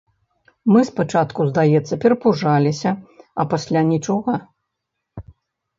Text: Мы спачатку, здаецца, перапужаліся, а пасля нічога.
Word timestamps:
Мы 0.75 0.79
спачатку, 0.89 1.41
здаецца, 1.51 1.93
перапужаліся, 2.05 2.89
а 3.45 3.47
пасля 3.53 3.79
нічога. 3.95 4.33